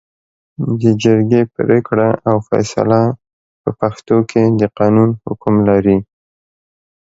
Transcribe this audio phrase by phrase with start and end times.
[0.81, 3.01] د جرګې پرېکړه او فېصله
[3.61, 5.97] په پښتو کې د قانون حکم لري